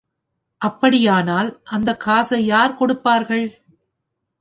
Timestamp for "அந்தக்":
1.63-1.99